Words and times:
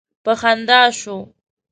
په 0.23 0.31
خندا 0.41 0.81
شو. 0.99 1.17